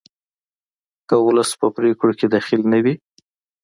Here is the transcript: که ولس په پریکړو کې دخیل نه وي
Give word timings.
که 1.07 1.15
ولس 1.25 1.49
په 1.59 1.67
پریکړو 1.75 2.13
کې 2.19 2.27
دخیل 2.35 2.61
نه 2.73 2.79
وي 2.83 2.93